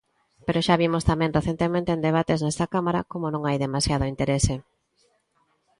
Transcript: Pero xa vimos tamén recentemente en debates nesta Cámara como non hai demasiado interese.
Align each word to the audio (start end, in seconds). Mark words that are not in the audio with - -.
Pero 0.45 0.63
xa 0.65 0.75
vimos 0.83 1.07
tamén 1.09 1.35
recentemente 1.37 1.89
en 1.95 2.03
debates 2.07 2.39
nesta 2.41 2.69
Cámara 2.73 3.05
como 3.11 3.27
non 3.33 3.43
hai 3.47 3.57
demasiado 3.65 4.09
interese. 4.13 4.55